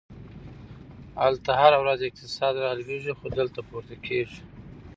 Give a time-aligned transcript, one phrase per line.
[1.23, 4.39] هلته هره ورځ اقتصاد رالویږي، خو دلته پورته کیږي!